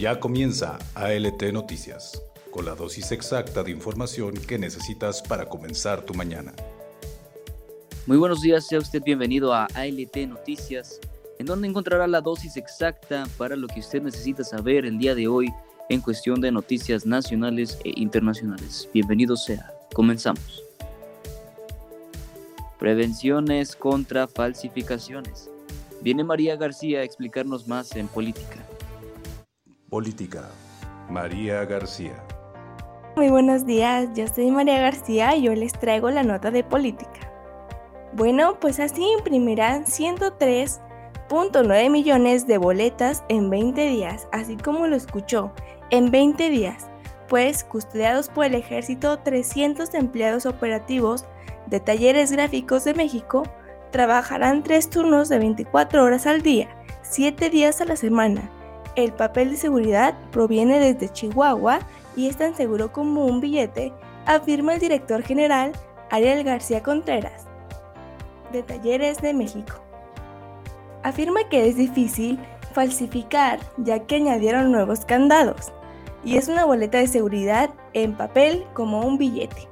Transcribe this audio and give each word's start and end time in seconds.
Ya 0.00 0.18
comienza 0.18 0.78
ALT 0.94 1.52
Noticias, 1.52 2.22
con 2.50 2.64
la 2.64 2.74
dosis 2.74 3.12
exacta 3.12 3.62
de 3.62 3.70
información 3.70 4.32
que 4.32 4.58
necesitas 4.58 5.20
para 5.20 5.44
comenzar 5.44 6.00
tu 6.06 6.14
mañana. 6.14 6.54
Muy 8.06 8.16
buenos 8.16 8.40
días, 8.40 8.66
sea 8.66 8.78
usted 8.78 9.02
bienvenido 9.02 9.52
a 9.52 9.66
ALT 9.74 10.16
Noticias, 10.26 10.98
en 11.38 11.44
donde 11.44 11.68
encontrará 11.68 12.06
la 12.06 12.22
dosis 12.22 12.56
exacta 12.56 13.28
para 13.36 13.56
lo 13.56 13.68
que 13.68 13.80
usted 13.80 14.00
necesita 14.00 14.42
saber 14.42 14.86
el 14.86 14.96
día 14.96 15.14
de 15.14 15.28
hoy 15.28 15.52
en 15.90 16.00
cuestión 16.00 16.40
de 16.40 16.50
noticias 16.50 17.04
nacionales 17.04 17.78
e 17.84 17.92
internacionales. 17.94 18.88
Bienvenido 18.94 19.36
sea, 19.36 19.70
comenzamos. 19.92 20.64
Prevenciones 22.78 23.76
contra 23.76 24.26
falsificaciones. 24.26 25.50
Viene 26.00 26.24
María 26.24 26.56
García 26.56 27.00
a 27.00 27.04
explicarnos 27.04 27.68
más 27.68 27.94
en 27.96 28.08
política. 28.08 28.56
Política. 29.90 30.48
María 31.08 31.64
García. 31.64 32.14
Muy 33.16 33.28
buenos 33.28 33.66
días, 33.66 34.08
yo 34.14 34.28
soy 34.28 34.52
María 34.52 34.80
García 34.80 35.34
y 35.34 35.42
yo 35.42 35.52
les 35.56 35.72
traigo 35.72 36.10
la 36.10 36.22
nota 36.22 36.52
de 36.52 36.62
política. 36.62 37.32
Bueno, 38.12 38.60
pues 38.60 38.78
así 38.78 39.02
imprimirán 39.18 39.86
103.9 39.86 41.90
millones 41.90 42.46
de 42.46 42.58
boletas 42.58 43.24
en 43.28 43.50
20 43.50 43.88
días, 43.88 44.28
así 44.30 44.56
como 44.56 44.86
lo 44.86 44.94
escuchó, 44.94 45.50
en 45.90 46.12
20 46.12 46.50
días, 46.50 46.86
pues 47.28 47.64
custodiados 47.64 48.28
por 48.28 48.44
el 48.44 48.54
ejército 48.54 49.18
300 49.18 49.92
empleados 49.94 50.46
operativos 50.46 51.24
de 51.66 51.80
talleres 51.80 52.30
gráficos 52.30 52.84
de 52.84 52.94
México 52.94 53.42
trabajarán 53.90 54.62
tres 54.62 54.88
turnos 54.88 55.28
de 55.28 55.40
24 55.40 56.04
horas 56.04 56.28
al 56.28 56.42
día, 56.42 56.68
7 57.02 57.50
días 57.50 57.80
a 57.80 57.86
la 57.86 57.96
semana. 57.96 58.48
El 58.96 59.12
papel 59.12 59.50
de 59.50 59.56
seguridad 59.56 60.14
proviene 60.32 60.78
desde 60.80 61.12
Chihuahua 61.12 61.80
y 62.16 62.28
es 62.28 62.36
tan 62.36 62.56
seguro 62.56 62.92
como 62.92 63.24
un 63.24 63.40
billete, 63.40 63.92
afirma 64.26 64.74
el 64.74 64.80
director 64.80 65.22
general 65.22 65.72
Ariel 66.10 66.42
García 66.42 66.82
Contreras, 66.82 67.46
de 68.52 68.62
Talleres 68.62 69.18
de 69.18 69.32
México. 69.32 69.74
Afirma 71.02 71.48
que 71.48 71.68
es 71.68 71.76
difícil 71.76 72.38
falsificar 72.74 73.60
ya 73.76 74.00
que 74.00 74.16
añadieron 74.16 74.72
nuevos 74.72 75.04
candados 75.04 75.72
y 76.24 76.36
es 76.36 76.48
una 76.48 76.64
boleta 76.64 76.98
de 76.98 77.06
seguridad 77.06 77.70
en 77.94 78.16
papel 78.16 78.66
como 78.74 79.00
un 79.06 79.18
billete. 79.18 79.68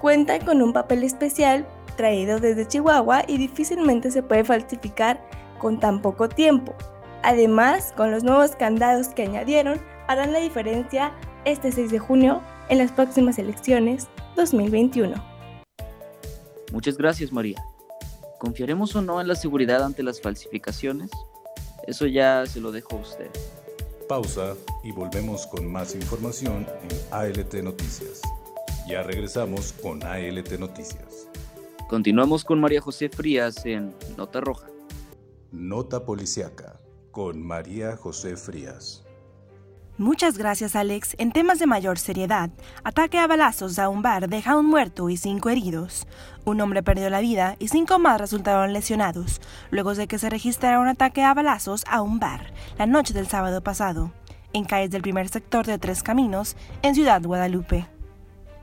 Cuenta 0.00 0.38
con 0.40 0.62
un 0.62 0.72
papel 0.72 1.04
especial 1.04 1.66
traído 1.96 2.40
desde 2.40 2.66
Chihuahua 2.66 3.24
y 3.26 3.36
difícilmente 3.36 4.10
se 4.10 4.22
puede 4.22 4.44
falsificar 4.44 5.20
con 5.58 5.78
tan 5.78 6.00
poco 6.00 6.28
tiempo. 6.28 6.74
Además, 7.22 7.92
con 7.96 8.10
los 8.10 8.24
nuevos 8.24 8.56
candados 8.56 9.08
que 9.08 9.22
añadieron, 9.22 9.80
harán 10.08 10.32
la 10.32 10.40
diferencia 10.40 11.12
este 11.44 11.70
6 11.70 11.90
de 11.90 11.98
junio 11.98 12.42
en 12.68 12.78
las 12.78 12.90
próximas 12.90 13.38
elecciones 13.38 14.08
2021. 14.36 15.14
Muchas 16.72 16.96
gracias, 16.96 17.32
María. 17.32 17.62
¿Confiaremos 18.38 18.96
o 18.96 19.02
no 19.02 19.20
en 19.20 19.28
la 19.28 19.36
seguridad 19.36 19.84
ante 19.84 20.02
las 20.02 20.20
falsificaciones? 20.20 21.10
Eso 21.86 22.06
ya 22.06 22.44
se 22.46 22.60
lo 22.60 22.72
dejo 22.72 22.96
a 22.96 23.00
usted. 23.00 23.30
Pausa 24.08 24.54
y 24.82 24.90
volvemos 24.90 25.46
con 25.46 25.70
más 25.70 25.94
información 25.94 26.66
en 26.82 26.98
ALT 27.12 27.54
Noticias. 27.62 28.20
Ya 28.88 29.04
regresamos 29.04 29.72
con 29.74 30.02
ALT 30.02 30.58
Noticias. 30.58 31.28
Continuamos 31.88 32.44
con 32.44 32.60
María 32.60 32.80
José 32.80 33.08
Frías 33.08 33.64
en 33.64 33.94
Nota 34.16 34.40
Roja. 34.40 34.66
Nota 35.52 36.04
Policiaca 36.04 36.81
con 37.12 37.46
María 37.46 37.96
José 37.96 38.36
Frías. 38.36 39.04
Muchas 39.98 40.38
gracias, 40.38 40.74
Alex. 40.74 41.14
En 41.18 41.30
temas 41.30 41.58
de 41.58 41.66
mayor 41.66 41.98
seriedad, 41.98 42.50
ataque 42.82 43.18
a 43.18 43.26
balazos 43.26 43.78
a 43.78 43.90
un 43.90 44.00
bar 44.00 44.28
deja 44.28 44.56
un 44.56 44.66
muerto 44.66 45.10
y 45.10 45.18
cinco 45.18 45.50
heridos. 45.50 46.08
Un 46.44 46.60
hombre 46.62 46.82
perdió 46.82 47.10
la 47.10 47.20
vida 47.20 47.56
y 47.58 47.68
cinco 47.68 47.98
más 47.98 48.18
resultaron 48.18 48.72
lesionados, 48.72 49.40
luego 49.70 49.94
de 49.94 50.08
que 50.08 50.18
se 50.18 50.30
registrara 50.30 50.80
un 50.80 50.88
ataque 50.88 51.22
a 51.22 51.34
balazos 51.34 51.84
a 51.88 52.00
un 52.00 52.18
bar 52.18 52.52
la 52.78 52.86
noche 52.86 53.12
del 53.12 53.28
sábado 53.28 53.62
pasado, 53.62 54.10
en 54.54 54.64
calles 54.64 54.90
del 54.90 55.02
primer 55.02 55.28
sector 55.28 55.66
de 55.66 55.78
Tres 55.78 56.02
Caminos, 56.02 56.56
en 56.80 56.94
Ciudad 56.94 57.22
Guadalupe. 57.22 57.86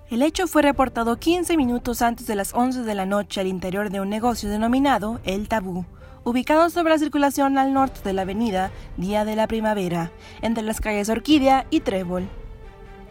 El 0.10 0.24
hecho 0.24 0.48
fue 0.48 0.64
reportado 0.64 1.20
15 1.20 1.56
minutos 1.56 2.02
antes 2.02 2.26
de 2.26 2.34
las 2.34 2.56
11 2.56 2.82
de 2.82 2.96
la 2.96 3.06
noche 3.06 3.42
al 3.42 3.48
interior 3.48 3.92
de 3.92 4.02
un 4.02 4.10
negocio 4.10 4.50
denominado 4.50 5.20
El 5.24 5.48
Tabú, 5.48 5.86
ubicado 6.24 6.70
sobre 6.70 6.94
la 6.94 7.00
circulación 7.00 7.58
al 7.58 7.74
norte 7.74 8.02
de 8.04 8.14
la 8.14 8.24
avenida 8.24 8.72
Día 8.98 9.26
de 9.26 9.36
la 9.36 9.48
Primavera, 9.48 10.12
entre 10.42 10.64
las 10.64 10.82
calles 10.82 11.10
Orquídea 11.10 11.66
y 11.70 11.82
Trébol. 11.82 12.28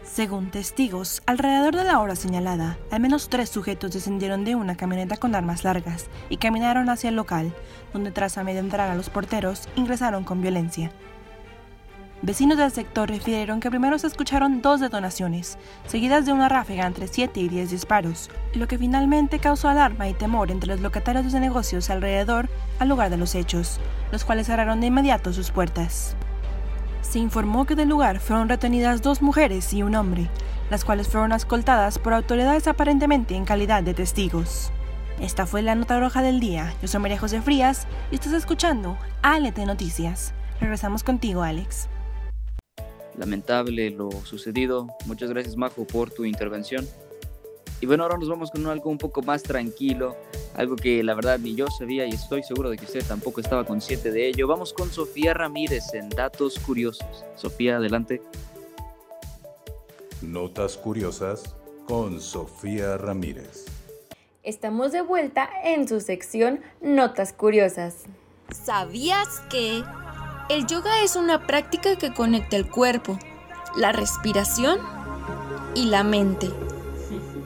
Según 0.03 0.49
testigos, 0.49 1.21
alrededor 1.27 1.75
de 1.75 1.83
la 1.83 1.99
hora 1.99 2.15
señalada, 2.15 2.77
al 2.89 2.99
menos 2.99 3.29
tres 3.29 3.49
sujetos 3.49 3.91
descendieron 3.91 4.43
de 4.43 4.55
una 4.55 4.75
camioneta 4.75 5.17
con 5.17 5.35
armas 5.35 5.63
largas 5.63 6.07
y 6.29 6.37
caminaron 6.37 6.89
hacia 6.89 7.09
el 7.09 7.15
local, 7.15 7.53
donde 7.93 8.11
tras 8.11 8.37
amedrentar 8.37 8.81
a 8.81 8.95
los 8.95 9.09
porteros, 9.09 9.69
ingresaron 9.75 10.23
con 10.23 10.41
violencia. 10.41 10.91
Vecinos 12.21 12.57
del 12.57 12.69
sector 12.69 13.07
refirieron 13.07 13.61
que 13.61 13.69
primero 13.69 13.97
se 13.97 14.07
escucharon 14.07 14.61
dos 14.61 14.81
detonaciones, 14.81 15.57
seguidas 15.87 16.25
de 16.25 16.33
una 16.33 16.49
ráfaga 16.49 16.85
entre 16.85 17.07
7 17.07 17.39
y 17.39 17.47
10 17.47 17.71
disparos, 17.71 18.29
lo 18.53 18.67
que 18.67 18.77
finalmente 18.77 19.39
causó 19.39 19.69
alarma 19.69 20.09
y 20.09 20.13
temor 20.13 20.51
entre 20.51 20.67
los 20.67 20.81
locatarios 20.81 21.31
de 21.31 21.39
negocios 21.39 21.89
alrededor 21.89 22.49
al 22.79 22.89
lugar 22.89 23.09
de 23.09 23.15
los 23.15 23.35
hechos, 23.35 23.79
los 24.11 24.25
cuales 24.25 24.47
cerraron 24.47 24.81
de 24.81 24.87
inmediato 24.87 25.31
sus 25.31 25.51
puertas. 25.51 26.17
Se 27.01 27.19
informó 27.19 27.65
que 27.65 27.75
del 27.75 27.87
lugar 27.87 28.19
fueron 28.19 28.49
retenidas 28.49 29.01
dos 29.01 29.21
mujeres 29.21 29.71
y 29.71 29.81
un 29.81 29.95
hombre, 29.95 30.29
las 30.69 30.83
cuales 30.83 31.07
fueron 31.07 31.31
escoltadas 31.31 31.99
por 31.99 32.13
autoridades 32.13 32.67
aparentemente 32.67 33.35
en 33.35 33.45
calidad 33.45 33.81
de 33.81 33.93
testigos. 33.93 34.73
Esta 35.21 35.45
fue 35.45 35.61
la 35.61 35.75
nota 35.75 35.97
roja 36.01 36.21
del 36.21 36.41
día. 36.41 36.73
Yo 36.81 36.89
soy 36.89 36.99
María 36.99 37.17
José 37.17 37.41
Frías 37.41 37.87
y 38.11 38.15
estás 38.15 38.33
escuchando 38.33 38.97
ALT 39.21 39.57
Noticias. 39.59 40.33
Regresamos 40.59 41.03
contigo, 41.03 41.43
Alex 41.43 41.87
lamentable 43.19 43.91
lo 43.91 44.09
sucedido. 44.23 44.87
Muchas 45.05 45.29
gracias 45.29 45.55
Majo 45.55 45.85
por 45.85 46.09
tu 46.09 46.25
intervención. 46.25 46.87
Y 47.81 47.85
bueno, 47.85 48.03
ahora 48.03 48.17
nos 48.17 48.27
vamos 48.27 48.51
con 48.51 48.65
algo 48.67 48.89
un 48.89 48.97
poco 48.97 49.21
más 49.21 49.43
tranquilo, 49.43 50.17
algo 50.55 50.75
que 50.75 51.01
la 51.01 51.13
verdad 51.13 51.39
ni 51.39 51.55
yo 51.55 51.67
sabía 51.67 52.05
y 52.05 52.09
estoy 52.09 52.43
seguro 52.43 52.69
de 52.69 52.77
que 52.77 52.85
usted 52.85 53.05
tampoco 53.05 53.39
estaba 53.39 53.63
consciente 53.63 54.11
de 54.11 54.27
ello. 54.27 54.47
Vamos 54.47 54.73
con 54.73 54.89
Sofía 54.89 55.33
Ramírez 55.33 55.93
en 55.93 56.09
Datos 56.09 56.59
Curiosos. 56.59 57.23
Sofía, 57.35 57.77
adelante. 57.77 58.21
Notas 60.21 60.75
Curiosas 60.75 61.55
con 61.85 62.19
Sofía 62.19 62.97
Ramírez. 62.97 63.65
Estamos 64.43 64.91
de 64.91 65.01
vuelta 65.01 65.49
en 65.63 65.87
su 65.87 66.01
sección 66.01 66.59
Notas 66.81 67.31
Curiosas. 67.31 68.03
¿Sabías 68.51 69.41
que 69.49 69.83
el 70.49 70.65
yoga 70.65 71.03
es 71.03 71.15
una 71.15 71.45
práctica 71.45 71.95
que 71.95 72.11
conecta 72.11 72.57
el 72.57 72.67
cuerpo, 72.67 73.19
la 73.77 73.91
respiración 73.91 74.79
y 75.75 75.85
la 75.85 76.03
mente. 76.03 76.49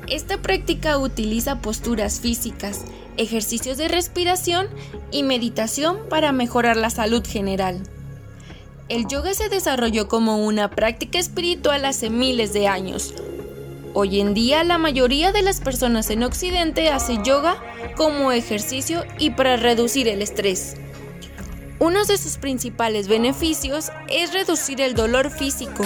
Esta 0.08 0.38
práctica 0.38 0.98
utiliza 0.98 1.60
posturas 1.60 2.22
físicas, 2.22 2.86
ejercicios 3.18 3.78
de 3.78 3.90
respiración 3.90 4.68
y 5.12 5.24
meditación 5.24 5.98
para 6.10 6.32
mejorar 6.32 6.78
la 6.78 6.90
salud 6.90 7.26
general. 7.28 7.84
El 8.88 9.08
yoga 9.08 9.34
se 9.34 9.50
desarrolló 9.50 10.08
como 10.08 10.38
una 10.46 10.70
práctica 10.70 11.20
espiritual 11.20 11.84
hace 11.84 12.10
miles 12.10 12.54
de 12.54 12.68
años. 12.68 13.14
Hoy 13.94 14.22
en 14.22 14.34
día 14.34 14.64
la 14.64 14.78
mayoría 14.78 15.34
de 15.34 15.42
las 15.42 15.60
personas 15.60 16.10
en 16.10 16.24
Occidente 16.24 16.90
hace 16.90 17.20
yoga 17.24 17.62
como 17.98 18.32
ejercicio 18.32 19.04
y 19.20 19.32
para 19.32 19.58
reducir 19.58 20.08
el 20.08 20.22
estrés. 20.22 20.78
Uno 21.84 22.06
de 22.06 22.18
sus 22.18 22.38
principales 22.38 23.10
beneficios 23.10 23.92
es 24.08 24.32
reducir 24.32 24.80
el 24.80 24.94
dolor 24.94 25.30
físico, 25.30 25.84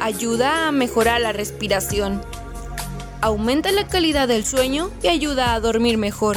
ayuda 0.00 0.66
a 0.66 0.72
mejorar 0.72 1.20
la 1.20 1.30
respiración, 1.30 2.20
aumenta 3.20 3.70
la 3.70 3.86
calidad 3.86 4.26
del 4.26 4.44
sueño 4.44 4.90
y 5.00 5.06
ayuda 5.06 5.54
a 5.54 5.60
dormir 5.60 5.96
mejor, 5.96 6.36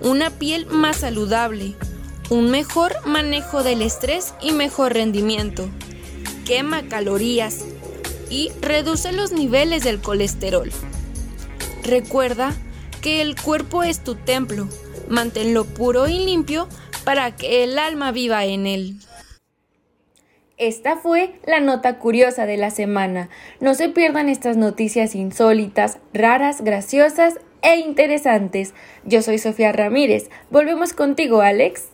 una 0.00 0.30
piel 0.30 0.66
más 0.66 0.96
saludable, 0.96 1.76
un 2.28 2.50
mejor 2.50 2.92
manejo 3.06 3.62
del 3.62 3.82
estrés 3.82 4.34
y 4.42 4.50
mejor 4.50 4.94
rendimiento, 4.94 5.68
quema 6.44 6.82
calorías 6.88 7.58
y 8.28 8.50
reduce 8.60 9.12
los 9.12 9.30
niveles 9.30 9.84
del 9.84 10.00
colesterol. 10.00 10.72
Recuerda 11.84 12.52
que 13.00 13.20
el 13.20 13.40
cuerpo 13.40 13.84
es 13.84 14.02
tu 14.02 14.16
templo, 14.16 14.68
manténlo 15.08 15.64
puro 15.66 16.08
y 16.08 16.18
limpio 16.18 16.66
para 17.04 17.36
que 17.36 17.64
el 17.64 17.78
alma 17.78 18.12
viva 18.12 18.44
en 18.44 18.66
él. 18.66 18.96
Esta 20.58 20.96
fue 20.96 21.40
la 21.46 21.60
nota 21.60 21.98
curiosa 21.98 22.46
de 22.46 22.56
la 22.56 22.70
semana. 22.70 23.30
No 23.60 23.74
se 23.74 23.88
pierdan 23.88 24.28
estas 24.28 24.56
noticias 24.56 25.14
insólitas, 25.14 25.98
raras, 26.12 26.62
graciosas 26.62 27.40
e 27.62 27.76
interesantes. 27.76 28.74
Yo 29.04 29.22
soy 29.22 29.38
Sofía 29.38 29.72
Ramírez. 29.72 30.30
Volvemos 30.50 30.92
contigo, 30.92 31.40
Alex. 31.40 31.88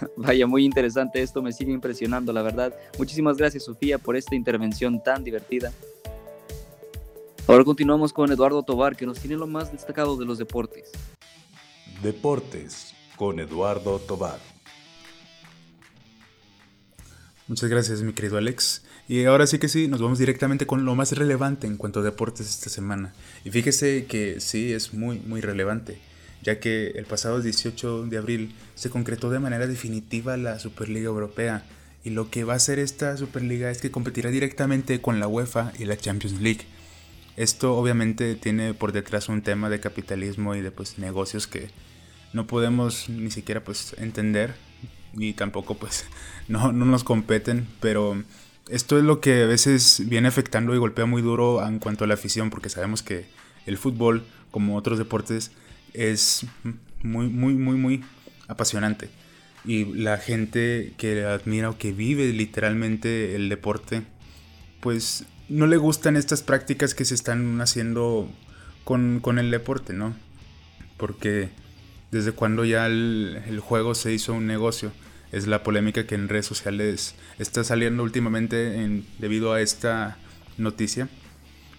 Vaya, 0.16 0.46
muy 0.46 0.64
interesante 0.64 1.20
esto, 1.20 1.42
me 1.42 1.52
sigue 1.52 1.72
impresionando, 1.72 2.32
la 2.32 2.42
verdad. 2.42 2.74
Muchísimas 2.98 3.36
gracias, 3.36 3.64
Sofía, 3.64 3.98
por 3.98 4.16
esta 4.16 4.34
intervención 4.34 5.02
tan 5.02 5.24
divertida. 5.24 5.72
Ahora 7.46 7.64
continuamos 7.64 8.14
con 8.14 8.32
Eduardo 8.32 8.62
Tobar, 8.62 8.96
que 8.96 9.04
nos 9.04 9.20
tiene 9.20 9.36
lo 9.36 9.46
más 9.46 9.70
destacado 9.70 10.16
de 10.16 10.24
los 10.24 10.38
deportes. 10.38 10.90
Deportes 12.02 12.93
con 13.16 13.40
Eduardo 13.40 13.98
Tobar. 13.98 14.38
Muchas 17.46 17.68
gracias, 17.68 18.02
mi 18.02 18.14
querido 18.14 18.38
Alex. 18.38 18.82
Y 19.06 19.24
ahora 19.24 19.46
sí 19.46 19.58
que 19.58 19.68
sí, 19.68 19.86
nos 19.86 20.00
vamos 20.00 20.18
directamente 20.18 20.66
con 20.66 20.86
lo 20.86 20.94
más 20.94 21.12
relevante 21.12 21.66
en 21.66 21.76
cuanto 21.76 22.00
a 22.00 22.02
deportes 22.02 22.48
esta 22.48 22.70
semana. 22.70 23.12
Y 23.44 23.50
fíjese 23.50 24.06
que 24.06 24.40
sí, 24.40 24.72
es 24.72 24.94
muy, 24.94 25.18
muy 25.18 25.42
relevante, 25.42 25.98
ya 26.42 26.58
que 26.58 26.92
el 26.94 27.04
pasado 27.04 27.42
18 27.42 28.06
de 28.06 28.16
abril 28.16 28.54
se 28.74 28.88
concretó 28.88 29.28
de 29.28 29.40
manera 29.40 29.66
definitiva 29.66 30.38
la 30.38 30.58
Superliga 30.58 31.06
Europea. 31.06 31.66
Y 32.02 32.10
lo 32.10 32.30
que 32.30 32.44
va 32.44 32.54
a 32.54 32.56
hacer 32.56 32.78
esta 32.78 33.16
Superliga 33.18 33.70
es 33.70 33.82
que 33.82 33.90
competirá 33.90 34.30
directamente 34.30 35.02
con 35.02 35.20
la 35.20 35.28
UEFA 35.28 35.72
y 35.78 35.84
la 35.84 35.98
Champions 35.98 36.40
League. 36.40 36.62
Esto 37.36 37.76
obviamente 37.76 38.36
tiene 38.36 38.72
por 38.72 38.92
detrás 38.92 39.28
un 39.28 39.42
tema 39.42 39.68
de 39.68 39.80
capitalismo 39.80 40.54
y 40.54 40.62
de 40.62 40.70
pues, 40.70 40.98
negocios 40.98 41.46
que 41.46 41.68
no 42.34 42.46
podemos 42.46 43.08
ni 43.08 43.30
siquiera 43.30 43.64
pues 43.64 43.94
entender 43.98 44.54
y 45.14 45.32
tampoco 45.32 45.76
pues 45.76 46.04
no, 46.48 46.72
no 46.72 46.84
nos 46.84 47.04
competen, 47.04 47.66
pero 47.80 48.22
esto 48.68 48.98
es 48.98 49.04
lo 49.04 49.20
que 49.20 49.42
a 49.42 49.46
veces 49.46 50.02
viene 50.06 50.28
afectando 50.28 50.74
y 50.74 50.78
golpea 50.78 51.06
muy 51.06 51.22
duro 51.22 51.66
en 51.66 51.78
cuanto 51.78 52.04
a 52.04 52.06
la 52.06 52.14
afición, 52.14 52.50
porque 52.50 52.68
sabemos 52.68 53.02
que 53.02 53.26
el 53.66 53.78
fútbol, 53.78 54.24
como 54.50 54.76
otros 54.76 54.98
deportes, 54.98 55.52
es 55.92 56.46
muy, 57.02 57.28
muy, 57.28 57.54
muy, 57.54 57.76
muy 57.76 58.04
apasionante. 58.48 59.10
Y 59.64 59.84
la 59.94 60.18
gente 60.18 60.94
que 60.98 61.24
admira 61.24 61.70
o 61.70 61.78
que 61.78 61.92
vive 61.92 62.32
literalmente 62.32 63.34
el 63.34 63.48
deporte, 63.48 64.02
pues 64.80 65.24
no 65.48 65.66
le 65.66 65.76
gustan 65.76 66.16
estas 66.16 66.42
prácticas 66.42 66.94
que 66.94 67.04
se 67.04 67.14
están 67.14 67.60
haciendo 67.60 68.28
con, 68.84 69.38
el 69.38 69.50
deporte, 69.50 69.92
¿no? 69.92 70.14
Porque 70.96 71.48
desde 72.14 72.32
cuando 72.32 72.64
ya 72.64 72.86
el 72.86 73.60
juego 73.60 73.94
se 73.94 74.12
hizo 74.12 74.32
un 74.32 74.46
negocio 74.46 74.92
es 75.34 75.48
la 75.48 75.64
polémica 75.64 76.06
que 76.06 76.14
en 76.14 76.28
redes 76.28 76.46
sociales 76.46 77.16
está 77.40 77.64
saliendo 77.64 78.04
últimamente 78.04 78.76
en, 78.76 79.04
debido 79.18 79.52
a 79.52 79.60
esta 79.60 80.16
noticia. 80.58 81.08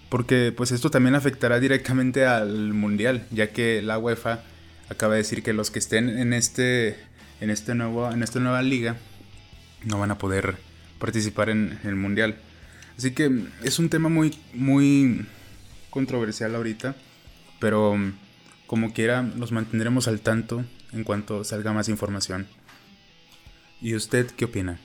Porque 0.10 0.54
pues 0.56 0.72
esto 0.72 0.92
también 0.92 1.16
afectará 1.16 1.62
directamente 1.62 2.26
al 2.26 2.74
mundial, 2.74 3.26
ya 3.32 3.52
que 3.52 3.82
la 3.82 3.98
UEFA 3.98 4.44
acaba 4.90 5.14
de 5.14 5.20
decir 5.20 5.42
que 5.42 5.54
los 5.54 5.72
que 5.72 5.80
estén 5.80 6.10
en 6.10 6.34
este 6.34 6.98
en 7.40 7.50
este 7.50 7.76
nuevo 7.76 8.12
en 8.12 8.24
esta 8.24 8.40
nueva 8.40 8.62
liga 8.62 8.98
no 9.84 10.00
van 10.00 10.12
a 10.12 10.18
poder 10.18 10.58
participar 11.00 11.50
en, 11.50 11.80
en 11.84 11.90
el 11.90 11.96
mundial. 11.96 12.36
Así 12.98 13.12
que 13.12 13.32
es 13.64 13.80
un 13.80 13.90
tema 13.90 14.10
muy 14.10 14.38
muy 14.54 15.26
controversial 15.92 16.54
ahorita, 16.56 16.96
pero 17.60 17.98
como 18.68 18.94
quiera 18.94 19.22
nos 19.22 19.52
mantendremos 19.52 20.08
al 20.08 20.22
tanto 20.22 20.64
en 20.92 21.04
cuanto 21.04 21.44
salga 21.44 21.74
más 21.74 21.90
información. 21.90 22.48
¿Y 23.82 23.96
usted 23.96 24.28
qué 24.32 24.46
opina? 24.46 24.80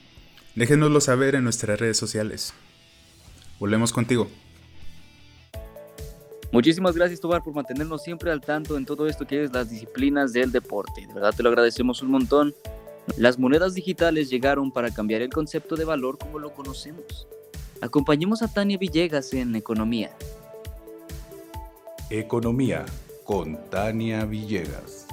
Déjenoslo 0.55 1.01
saber 1.01 1.35
en 1.35 1.43
nuestras 1.43 1.79
redes 1.79 1.97
sociales. 1.97 2.53
Volvemos 3.59 3.93
contigo. 3.93 4.29
Muchísimas 6.51 6.95
gracias, 6.95 7.21
Tobar, 7.21 7.41
por 7.43 7.53
mantenernos 7.53 8.03
siempre 8.03 8.29
al 8.29 8.41
tanto 8.41 8.75
en 8.75 8.85
todo 8.85 9.07
esto 9.07 9.25
que 9.25 9.45
es 9.45 9.53
las 9.53 9.69
disciplinas 9.69 10.33
del 10.33 10.51
deporte. 10.51 11.07
De 11.07 11.13
verdad 11.13 11.33
te 11.35 11.43
lo 11.43 11.49
agradecemos 11.49 12.01
un 12.01 12.11
montón. 12.11 12.53
Las 13.17 13.39
monedas 13.39 13.73
digitales 13.73 14.29
llegaron 14.29 14.71
para 14.71 14.91
cambiar 14.91 15.21
el 15.21 15.29
concepto 15.29 15.75
de 15.75 15.85
valor 15.85 16.17
como 16.17 16.39
lo 16.39 16.53
conocemos. 16.53 17.27
Acompañemos 17.79 18.41
a 18.41 18.53
Tania 18.53 18.77
Villegas 18.77 19.33
en 19.33 19.55
Economía. 19.55 20.11
Economía 22.09 22.85
con 23.23 23.57
Tania 23.69 24.25
Villegas. 24.25 25.07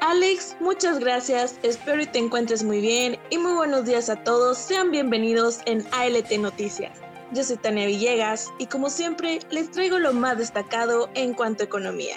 Alex, 0.00 0.56
muchas 0.60 0.98
gracias, 0.98 1.58
espero 1.62 2.02
y 2.02 2.06
te 2.06 2.18
encuentres 2.18 2.64
muy 2.64 2.80
bien 2.80 3.18
y 3.30 3.38
muy 3.38 3.52
buenos 3.52 3.84
días 3.84 4.08
a 4.08 4.16
todos, 4.24 4.56
sean 4.56 4.90
bienvenidos 4.90 5.60
en 5.66 5.86
ALT 5.92 6.30
Noticias. 6.38 6.92
Yo 7.32 7.44
soy 7.44 7.58
Tania 7.58 7.86
Villegas 7.86 8.48
y 8.58 8.66
como 8.66 8.88
siempre 8.88 9.40
les 9.50 9.70
traigo 9.70 9.98
lo 9.98 10.14
más 10.14 10.38
destacado 10.38 11.10
en 11.14 11.34
cuanto 11.34 11.62
a 11.62 11.66
economía. 11.66 12.16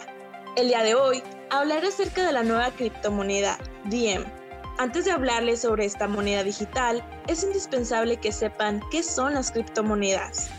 El 0.55 0.69
día 0.69 0.83
de 0.83 0.95
hoy 0.95 1.21
hablaré 1.49 1.89
acerca 1.89 2.25
de 2.25 2.31
la 2.31 2.43
nueva 2.43 2.71
criptomoneda 2.71 3.57
Diem. 3.85 4.23
Antes 4.77 5.05
de 5.05 5.11
hablarles 5.11 5.61
sobre 5.61 5.85
esta 5.85 6.07
moneda 6.07 6.43
digital, 6.43 7.03
es 7.27 7.43
indispensable 7.43 8.17
que 8.17 8.31
sepan 8.31 8.81
qué 8.89 9.03
son 9.03 9.33
las 9.33 9.51
criptomonedas. 9.51 10.49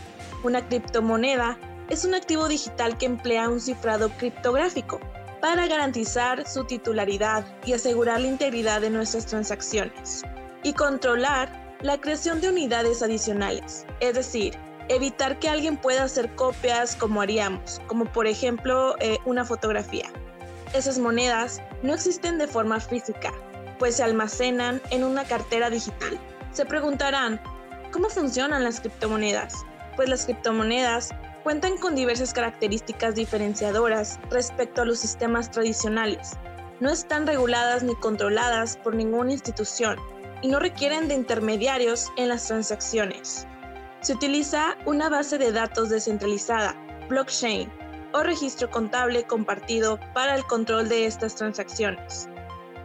Una 0.43 0.67
criptomoneda 0.67 1.57
es 1.89 2.03
un 2.03 2.15
activo 2.15 2.49
digital 2.49 2.97
que 2.97 3.05
emplea 3.05 3.47
un 3.47 3.61
cifrado 3.61 4.09
criptográfico 4.09 4.99
para 5.41 5.67
garantizar 5.67 6.45
su 6.45 6.65
titularidad 6.65 7.45
y 7.65 7.71
asegurar 7.71 8.19
la 8.19 8.27
integridad 8.27 8.81
de 8.81 8.89
nuestras 8.89 9.25
transacciones 9.25 10.23
y 10.63 10.73
controlar 10.73 11.77
la 11.81 11.99
creación 11.99 12.41
de 12.41 12.49
unidades 12.49 13.01
adicionales, 13.01 13.85
es 14.01 14.15
decir, 14.15 14.57
evitar 14.89 15.39
que 15.39 15.47
alguien 15.47 15.77
pueda 15.77 16.03
hacer 16.03 16.35
copias 16.35 16.97
como 16.97 17.21
haríamos, 17.21 17.81
como 17.87 18.05
por 18.05 18.27
ejemplo 18.27 18.95
eh, 18.99 19.19
una 19.25 19.45
fotografía. 19.45 20.09
Esas 20.73 20.99
monedas 20.99 21.61
no 21.83 21.93
existen 21.93 22.37
de 22.37 22.47
forma 22.47 22.81
física, 22.81 23.31
pues 23.79 23.95
se 23.95 24.03
almacenan 24.03 24.81
en 24.89 25.05
una 25.05 25.23
cartera 25.23 25.69
digital. 25.69 26.19
Se 26.51 26.65
preguntarán, 26.65 27.39
¿cómo 27.91 28.09
funcionan 28.09 28.63
las 28.63 28.81
criptomonedas? 28.81 29.65
Pues 29.95 30.09
las 30.09 30.25
criptomonedas 30.25 31.11
cuentan 31.43 31.77
con 31.77 31.95
diversas 31.95 32.33
características 32.33 33.15
diferenciadoras 33.15 34.19
respecto 34.29 34.81
a 34.81 34.85
los 34.85 34.99
sistemas 34.99 35.51
tradicionales. 35.51 36.31
No 36.79 36.89
están 36.89 37.27
reguladas 37.27 37.83
ni 37.83 37.95
controladas 37.95 38.77
por 38.77 38.95
ninguna 38.95 39.33
institución 39.33 39.97
y 40.41 40.47
no 40.47 40.59
requieren 40.59 41.07
de 41.07 41.15
intermediarios 41.15 42.11
en 42.17 42.29
las 42.29 42.47
transacciones. 42.47 43.47
Se 44.01 44.13
utiliza 44.13 44.77
una 44.85 45.09
base 45.09 45.37
de 45.37 45.51
datos 45.51 45.89
descentralizada, 45.89 46.75
blockchain, 47.07 47.71
o 48.13 48.21
registro 48.21 48.69
contable 48.69 49.23
compartido 49.23 49.99
para 50.13 50.35
el 50.35 50.43
control 50.45 50.87
de 50.87 51.05
estas 51.05 51.35
transacciones. 51.35 52.29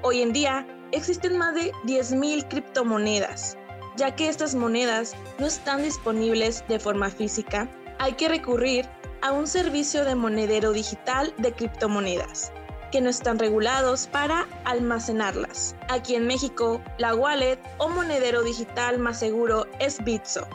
Hoy 0.02 0.22
en 0.22 0.32
día 0.32 0.66
existen 0.93 1.37
más 1.37 1.54
de 1.54 1.72
10.000 1.84 2.49
criptomonedas, 2.49 3.58
ya 3.99 4.14
que 4.14 4.28
estas 4.28 4.55
monedas 4.55 5.14
no 5.38 5.47
están 5.47 5.83
disponibles 5.83 6.64
de 6.69 6.78
forma 6.78 7.11
física 7.11 7.69
hay 7.99 8.12
que 8.12 8.28
recurrir 8.28 8.88
a 9.23 9.33
un 9.33 9.49
servicio 9.49 10.05
de 10.05 10.14
monedero 10.14 10.73
digital 10.73 11.35
de 11.38 11.52
criptomonedas 11.52 12.52
que 12.93 13.00
no 13.00 13.11
están 13.11 13.38
regulados 13.38 14.07
para 14.07 14.47
almacenarlas. 14.64 15.76
Aquí 15.90 16.14
en 16.14 16.26
México, 16.26 16.81
la 16.97 17.14
wallet 17.14 17.59
o 17.76 17.88
monedero 17.88 18.43
digital 18.45 18.99
más 18.99 19.19
seguro 19.19 19.67
es 19.78 20.02
Bitso. 20.02 20.49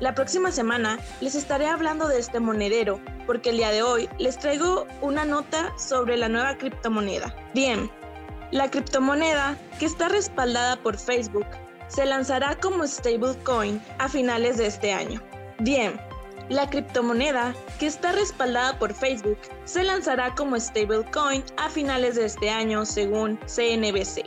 La 0.00 0.14
próxima 0.14 0.50
semana 0.50 0.98
les 1.20 1.34
estaré 1.34 1.68
hablando 1.68 2.08
de 2.08 2.18
este 2.18 2.40
monedero 2.40 3.00
porque 3.26 3.50
el 3.50 3.58
día 3.58 3.70
de 3.70 3.82
hoy 3.82 4.08
les 4.18 4.38
traigo 4.38 4.86
una 5.02 5.24
nota 5.24 5.72
sobre 5.78 6.16
la 6.16 6.28
nueva 6.28 6.56
criptomoneda. 6.56 7.36
Bien, 7.54 7.90
la 8.50 8.70
criptomoneda 8.70 9.56
que 9.78 9.86
está 9.86 10.08
respaldada 10.08 10.82
por 10.82 10.96
Facebook 10.96 11.46
se 11.88 12.06
lanzará 12.06 12.56
como 12.60 12.86
stablecoin 12.86 13.82
a 13.98 14.08
finales 14.08 14.58
de 14.58 14.66
este 14.66 14.92
año. 14.92 15.22
Bien, 15.58 16.00
la 16.48 16.70
criptomoneda, 16.70 17.54
que 17.78 17.86
está 17.86 18.12
respaldada 18.12 18.78
por 18.78 18.94
Facebook, 18.94 19.38
se 19.64 19.82
lanzará 19.82 20.34
como 20.34 20.58
stablecoin 20.58 21.44
a 21.56 21.68
finales 21.68 22.14
de 22.14 22.26
este 22.26 22.48
año 22.48 22.86
según 22.86 23.38
CNBC. 23.46 24.24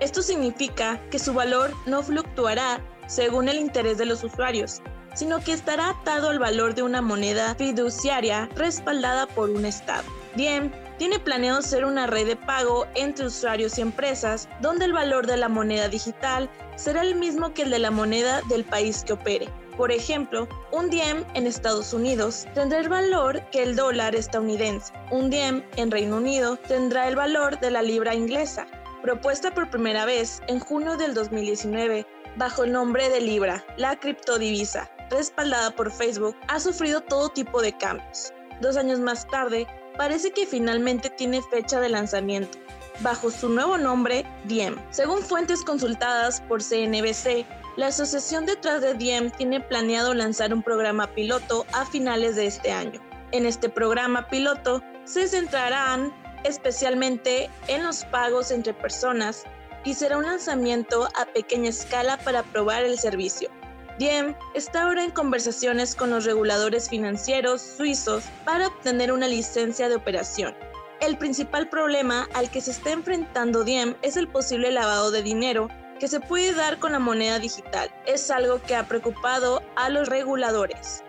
Esto 0.00 0.22
significa 0.22 1.00
que 1.10 1.18
su 1.18 1.32
valor 1.32 1.72
no 1.86 2.02
fluctuará 2.02 2.80
según 3.06 3.48
el 3.48 3.58
interés 3.58 3.98
de 3.98 4.06
los 4.06 4.22
usuarios, 4.22 4.82
sino 5.14 5.40
que 5.40 5.52
estará 5.52 5.90
atado 5.90 6.28
al 6.28 6.38
valor 6.38 6.74
de 6.74 6.82
una 6.82 7.00
moneda 7.00 7.54
fiduciaria 7.54 8.48
respaldada 8.54 9.26
por 9.26 9.48
un 9.48 9.64
Estado. 9.64 10.04
Bien, 10.34 10.70
tiene 10.98 11.18
planeado 11.18 11.62
ser 11.62 11.84
una 11.84 12.06
red 12.06 12.26
de 12.26 12.36
pago 12.36 12.86
entre 12.94 13.26
usuarios 13.26 13.78
y 13.78 13.82
empresas, 13.82 14.48
donde 14.60 14.84
el 14.86 14.92
valor 14.92 15.26
de 15.26 15.36
la 15.36 15.48
moneda 15.48 15.88
digital 15.88 16.50
será 16.76 17.02
el 17.02 17.14
mismo 17.14 17.52
que 17.54 17.62
el 17.62 17.70
de 17.70 17.78
la 17.78 17.90
moneda 17.90 18.42
del 18.48 18.64
país 18.64 19.04
que 19.04 19.12
opere. 19.14 19.48
Por 19.76 19.92
ejemplo, 19.92 20.48
un 20.72 20.88
diem 20.88 21.24
en 21.34 21.46
Estados 21.46 21.92
Unidos 21.92 22.46
tendrá 22.54 22.80
el 22.80 22.88
valor 22.88 23.42
que 23.50 23.62
el 23.62 23.76
dólar 23.76 24.14
estadounidense. 24.14 24.92
Un 25.10 25.28
diem 25.28 25.62
en 25.76 25.90
Reino 25.90 26.16
Unido 26.16 26.56
tendrá 26.56 27.08
el 27.08 27.16
valor 27.16 27.60
de 27.60 27.70
la 27.70 27.82
libra 27.82 28.14
inglesa. 28.14 28.66
Propuesta 29.02 29.52
por 29.52 29.68
primera 29.68 30.06
vez 30.06 30.40
en 30.48 30.60
junio 30.60 30.96
del 30.96 31.12
2019 31.12 32.06
bajo 32.36 32.64
el 32.64 32.72
nombre 32.72 33.08
de 33.08 33.20
Libra, 33.20 33.64
la 33.76 33.96
criptodivisa, 33.96 34.90
respaldada 35.10 35.70
por 35.70 35.90
Facebook, 35.90 36.36
ha 36.48 36.60
sufrido 36.60 37.00
todo 37.00 37.30
tipo 37.30 37.62
de 37.62 37.76
cambios. 37.76 38.32
Dos 38.60 38.76
años 38.76 39.00
más 39.00 39.26
tarde, 39.28 39.66
parece 39.96 40.30
que 40.30 40.46
finalmente 40.46 41.10
tiene 41.10 41.42
fecha 41.42 41.80
de 41.80 41.88
lanzamiento, 41.88 42.58
bajo 43.00 43.30
su 43.30 43.48
nuevo 43.48 43.78
nombre, 43.78 44.24
Diem. 44.44 44.76
Según 44.90 45.22
fuentes 45.22 45.62
consultadas 45.64 46.40
por 46.42 46.62
CNBC, 46.62 47.46
la 47.76 47.88
asociación 47.88 48.46
detrás 48.46 48.80
de 48.80 48.94
Diem 48.94 49.30
tiene 49.30 49.60
planeado 49.60 50.14
lanzar 50.14 50.54
un 50.54 50.62
programa 50.62 51.06
piloto 51.08 51.66
a 51.72 51.84
finales 51.84 52.36
de 52.36 52.46
este 52.46 52.72
año. 52.72 53.00
En 53.32 53.44
este 53.44 53.68
programa 53.68 54.28
piloto 54.28 54.82
se 55.04 55.28
centrarán 55.28 56.12
especialmente 56.44 57.50
en 57.68 57.84
los 57.84 58.04
pagos 58.04 58.50
entre 58.50 58.72
personas 58.72 59.44
y 59.84 59.94
será 59.94 60.16
un 60.16 60.24
lanzamiento 60.24 61.08
a 61.16 61.26
pequeña 61.26 61.70
escala 61.70 62.18
para 62.18 62.42
probar 62.44 62.84
el 62.84 62.98
servicio. 62.98 63.50
Diem 63.98 64.34
está 64.52 64.82
ahora 64.82 65.04
en 65.04 65.10
conversaciones 65.10 65.94
con 65.94 66.10
los 66.10 66.24
reguladores 66.24 66.88
financieros 66.90 67.62
suizos 67.62 68.24
para 68.44 68.66
obtener 68.66 69.10
una 69.10 69.26
licencia 69.26 69.88
de 69.88 69.96
operación. 69.96 70.54
El 71.00 71.16
principal 71.16 71.68
problema 71.68 72.28
al 72.34 72.50
que 72.50 72.60
se 72.60 72.72
está 72.72 72.90
enfrentando 72.90 73.64
Diem 73.64 73.94
es 74.02 74.16
el 74.16 74.28
posible 74.28 74.70
lavado 74.70 75.10
de 75.10 75.22
dinero 75.22 75.68
que 75.98 76.08
se 76.08 76.20
puede 76.20 76.52
dar 76.52 76.78
con 76.78 76.92
la 76.92 76.98
moneda 76.98 77.38
digital. 77.38 77.90
Es 78.06 78.30
algo 78.30 78.60
que 78.60 78.76
ha 78.76 78.86
preocupado 78.86 79.62
a 79.76 79.88
los 79.88 80.08
reguladores 80.08 81.02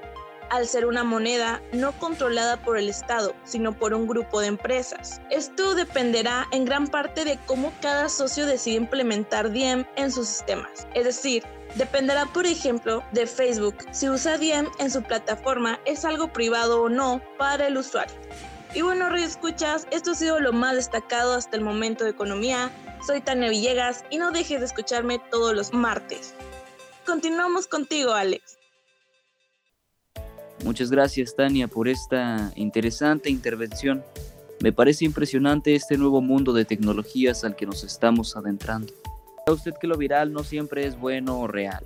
al 0.50 0.68
ser 0.68 0.86
una 0.86 1.04
moneda 1.04 1.62
no 1.74 1.92
controlada 1.94 2.58
por 2.58 2.78
el 2.78 2.90
Estado, 2.90 3.36
sino 3.44 3.74
por 3.74 3.94
un 3.94 4.08
grupo 4.08 4.40
de 4.40 4.48
empresas. 4.48 5.22
Esto 5.30 5.76
dependerá 5.76 6.48
en 6.52 6.66
gran 6.66 6.88
parte 6.88 7.26
de 7.26 7.38
cómo 7.46 7.74
cada 7.82 8.10
socio 8.10 8.46
decide 8.46 8.76
implementar 8.76 9.52
Diem 9.52 9.86
en 9.96 10.12
sus 10.12 10.28
sistemas. 10.28 10.88
Es 10.94 11.06
decir, 11.06 11.44
dependerá, 11.76 12.26
por 12.26 12.46
ejemplo, 12.46 13.04
de 13.12 13.28
Facebook. 13.28 13.76
Si 13.92 14.10
usa 14.10 14.38
Diem 14.38 14.68
en 14.80 14.92
su 14.92 15.04
plataforma, 15.04 15.80
es 15.86 16.06
algo 16.06 16.32
privado 16.34 16.84
o 16.84 16.90
no 16.90 17.22
para 17.38 17.68
el 17.68 17.78
usuario. 17.78 18.16
Y 18.74 18.82
bueno, 18.82 19.14
escuchas, 19.16 19.88
esto 19.92 20.12
ha 20.12 20.16
sido 20.16 20.40
lo 20.40 20.54
más 20.54 20.76
destacado 20.76 21.34
hasta 21.34 21.58
el 21.58 21.64
momento 21.64 22.04
de 22.04 22.12
economía. 22.12 22.72
Soy 23.06 23.22
Tania 23.22 23.50
Villegas 23.50 24.04
y 24.10 24.18
no 24.18 24.32
dejes 24.32 24.60
de 24.60 24.66
escucharme 24.66 25.20
todos 25.32 25.56
los 25.56 25.74
martes. 25.74 26.34
Continuamos 27.06 27.68
contigo, 27.68 28.12
Alex. 28.14 28.58
Muchas 30.64 30.92
gracias 30.92 31.36
Tania 31.36 31.68
por 31.68 31.88
esta 31.88 32.52
interesante 32.56 33.30
intervención. 33.30 34.04
Me 34.60 34.74
parece 34.74 35.06
impresionante 35.06 35.76
este 35.76 35.98
nuevo 35.98 36.20
mundo 36.20 36.52
de 36.52 36.66
tecnologías 36.66 37.44
al 37.44 37.56
que 37.56 37.66
nos 37.66 37.84
estamos 37.84 38.36
adentrando. 38.36 38.94
¿Sabe 39.48 39.56
usted 39.56 39.76
que 39.80 39.88
lo 39.88 39.96
viral 39.96 40.34
no 40.34 40.44
siempre 40.44 40.86
es 40.86 41.00
bueno 41.00 41.40
o 41.40 41.48
real? 41.48 41.86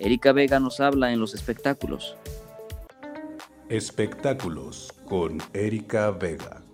Erika 0.00 0.32
Vega 0.32 0.58
nos 0.58 0.80
habla 0.80 1.12
en 1.12 1.20
los 1.20 1.34
espectáculos. 1.34 2.16
Espectáculos 3.68 4.92
con 5.04 5.38
Erika 5.52 6.10
Vega. 6.10 6.64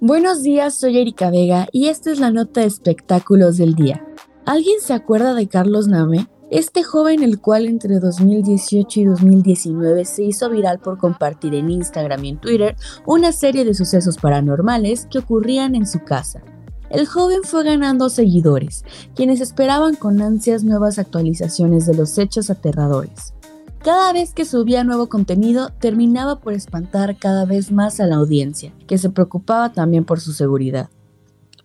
Buenos 0.00 0.42
días, 0.42 0.74
soy 0.74 0.96
Erika 0.96 1.30
Vega 1.30 1.68
y 1.70 1.88
esta 1.88 2.10
es 2.10 2.18
la 2.18 2.30
nota 2.30 2.62
de 2.62 2.66
espectáculos 2.66 3.58
del 3.58 3.74
día. 3.74 4.06
¿Alguien 4.46 4.80
se 4.80 4.94
acuerda 4.94 5.34
de 5.34 5.48
Carlos 5.48 5.86
Name? 5.86 6.28
Este 6.50 6.82
joven, 6.82 7.22
el 7.22 7.38
cual 7.38 7.66
entre 7.66 8.00
2018 8.00 9.00
y 9.00 9.04
2019 9.04 10.06
se 10.06 10.22
hizo 10.22 10.48
viral 10.48 10.78
por 10.78 10.96
compartir 10.96 11.54
en 11.54 11.68
Instagram 11.68 12.24
y 12.24 12.28
en 12.30 12.38
Twitter 12.38 12.74
una 13.04 13.32
serie 13.32 13.66
de 13.66 13.74
sucesos 13.74 14.16
paranormales 14.16 15.06
que 15.10 15.18
ocurrían 15.18 15.74
en 15.74 15.86
su 15.86 15.98
casa. 16.04 16.42
El 16.90 17.06
joven 17.06 17.40
fue 17.44 17.64
ganando 17.64 18.08
seguidores, 18.08 18.84
quienes 19.14 19.40
esperaban 19.40 19.94
con 19.94 20.22
ansias 20.22 20.64
nuevas 20.64 20.98
actualizaciones 20.98 21.86
de 21.86 21.94
los 21.94 22.16
hechos 22.16 22.48
aterradores. 22.48 23.34
Cada 23.82 24.12
vez 24.12 24.32
que 24.32 24.44
subía 24.44 24.84
nuevo 24.84 25.08
contenido, 25.08 25.70
terminaba 25.80 26.40
por 26.40 26.52
espantar 26.52 27.16
cada 27.16 27.44
vez 27.44 27.70
más 27.70 28.00
a 28.00 28.06
la 28.06 28.16
audiencia, 28.16 28.72
que 28.86 28.98
se 28.98 29.10
preocupaba 29.10 29.72
también 29.72 30.04
por 30.04 30.20
su 30.20 30.32
seguridad. 30.32 30.88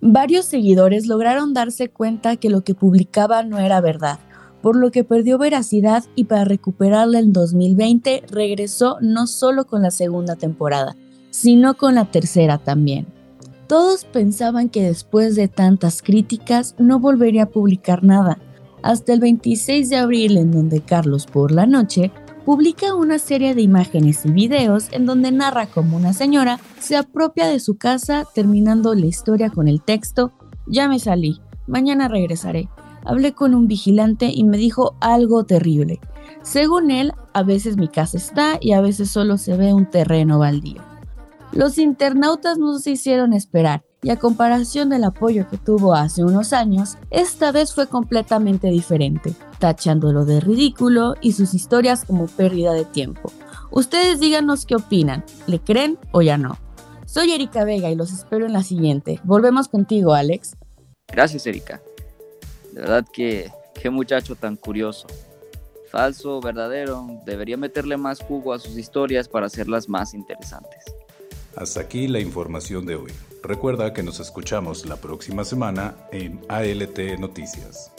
Varios 0.01 0.45
seguidores 0.45 1.07
lograron 1.07 1.53
darse 1.53 1.89
cuenta 1.89 2.35
que 2.35 2.49
lo 2.49 2.63
que 2.63 2.75
publicaba 2.75 3.43
no 3.43 3.57
era 3.59 3.79
verdad, 3.79 4.19
por 4.61 4.75
lo 4.75 4.91
que 4.91 5.03
perdió 5.03 5.37
veracidad 5.37 6.03
y 6.15 6.25
para 6.25 6.43
recuperarla 6.43 7.19
en 7.19 7.33
2020 7.33 8.23
regresó 8.29 8.97
no 9.01 9.27
solo 9.27 9.65
con 9.65 9.81
la 9.81 9.91
segunda 9.91 10.35
temporada, 10.35 10.95
sino 11.31 11.75
con 11.75 11.95
la 11.95 12.11
tercera 12.11 12.57
también. 12.57 13.07
Todos 13.67 14.05
pensaban 14.05 14.69
que 14.69 14.83
después 14.83 15.35
de 15.35 15.47
tantas 15.47 16.01
críticas 16.01 16.75
no 16.77 16.99
volvería 16.99 17.43
a 17.43 17.49
publicar 17.49 18.03
nada, 18.03 18.39
hasta 18.81 19.13
el 19.13 19.21
26 19.21 19.89
de 19.89 19.95
abril 19.95 20.37
en 20.37 20.51
donde 20.51 20.81
Carlos 20.81 21.25
por 21.25 21.51
la 21.51 21.65
noche 21.65 22.11
publica 22.45 22.93
una 22.93 23.19
serie 23.19 23.55
de 23.55 23.61
imágenes 23.61 24.25
y 24.25 24.31
videos 24.31 24.89
en 24.91 25.05
donde 25.05 25.31
narra 25.31 25.67
como 25.67 25.95
una 25.95 26.11
señora 26.11 26.59
se 26.79 26.97
apropia 26.97 27.47
de 27.47 27.61
su 27.61 27.77
casa 27.77 28.25
terminando 28.35 28.93
la 28.93 29.05
historia 29.05 29.49
con 29.49 29.69
el 29.69 29.81
texto 29.81 30.33
Ya 30.67 30.89
me 30.89 30.99
salí, 30.99 31.39
mañana 31.67 32.09
regresaré, 32.09 32.67
hablé 33.05 33.33
con 33.33 33.55
un 33.55 33.67
vigilante 33.67 34.29
y 34.33 34.43
me 34.43 34.57
dijo 34.57 34.95
algo 34.99 35.45
terrible. 35.45 35.99
Según 36.41 36.91
él, 36.91 37.13
a 37.33 37.43
veces 37.43 37.77
mi 37.77 37.87
casa 37.87 38.17
está 38.17 38.57
y 38.59 38.73
a 38.73 38.81
veces 38.81 39.09
solo 39.09 39.37
se 39.37 39.55
ve 39.55 39.73
un 39.73 39.89
terreno 39.89 40.39
baldío. 40.39 40.92
Los 41.55 41.77
internautas 41.77 42.57
no 42.57 42.79
se 42.79 42.91
hicieron 42.91 43.31
esperar 43.31 43.83
y 44.01 44.09
a 44.09 44.17
comparación 44.17 44.89
del 44.89 45.03
apoyo 45.03 45.47
que 45.47 45.57
tuvo 45.57 45.93
hace 45.93 46.23
unos 46.23 46.51
años, 46.51 46.97
esta 47.11 47.51
vez 47.51 47.75
fue 47.75 47.87
completamente 47.87 48.69
diferente, 48.69 49.35
tachándolo 49.59 50.25
de 50.25 50.39
ridículo 50.39 51.13
y 51.21 51.33
sus 51.33 51.53
historias 51.53 52.05
como 52.05 52.25
pérdida 52.25 52.73
de 52.73 52.85
tiempo. 52.85 53.31
Ustedes 53.69 54.19
díganos 54.19 54.65
qué 54.65 54.75
opinan, 54.75 55.23
¿le 55.45 55.59
creen 55.59 55.99
o 56.11 56.23
ya 56.23 56.39
no? 56.39 56.57
Soy 57.05 57.31
Erika 57.31 57.63
Vega 57.63 57.91
y 57.91 57.95
los 57.95 58.11
espero 58.11 58.47
en 58.47 58.53
la 58.53 58.63
siguiente. 58.63 59.19
Volvemos 59.23 59.67
contigo, 59.67 60.15
Alex. 60.15 60.55
Gracias, 61.07 61.45
Erika. 61.45 61.79
De 62.71 62.81
verdad 62.81 63.05
que 63.13 63.51
qué 63.79 63.91
muchacho 63.91 64.35
tan 64.35 64.55
curioso. 64.55 65.05
Falso, 65.91 66.41
verdadero, 66.41 67.07
debería 67.27 67.57
meterle 67.57 67.95
más 67.97 68.21
jugo 68.21 68.53
a 68.53 68.59
sus 68.59 68.75
historias 68.75 69.29
para 69.29 69.45
hacerlas 69.45 69.87
más 69.87 70.15
interesantes. 70.15 70.83
Hasta 71.55 71.81
aquí 71.81 72.07
la 72.07 72.19
información 72.19 72.85
de 72.85 72.95
hoy. 72.95 73.11
Recuerda 73.43 73.93
que 73.93 74.03
nos 74.03 74.19
escuchamos 74.19 74.85
la 74.85 74.97
próxima 74.97 75.43
semana 75.43 75.95
en 76.11 76.41
ALT 76.49 77.19
Noticias. 77.19 77.91